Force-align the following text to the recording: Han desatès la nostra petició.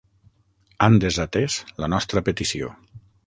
Han 0.85 0.95
desatès 1.03 1.57
la 1.83 1.91
nostra 1.95 2.27
petició. 2.31 2.73